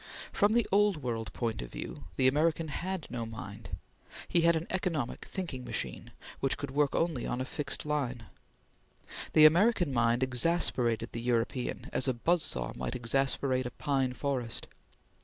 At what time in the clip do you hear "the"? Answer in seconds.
0.53-0.65, 2.15-2.27, 9.33-9.45, 11.11-11.21